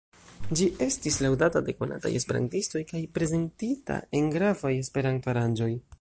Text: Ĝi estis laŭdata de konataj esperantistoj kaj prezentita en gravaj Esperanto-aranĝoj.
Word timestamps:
Ĝi 0.59 0.67
estis 0.85 1.17
laŭdata 1.25 1.61
de 1.67 1.75
konataj 1.81 2.11
esperantistoj 2.21 2.83
kaj 2.93 3.03
prezentita 3.19 4.01
en 4.21 4.35
gravaj 4.39 4.73
Esperanto-aranĝoj. 4.85 5.75